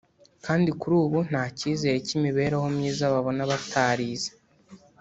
[0.45, 4.29] kandi kuri ubu nta cyizere cy’imibereho myiza babona batarize